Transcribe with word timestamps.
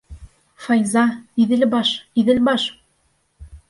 Файза, 0.67 1.05
Иҙелбаш, 1.45 1.95
Иҙелбаш!.. 2.25 2.71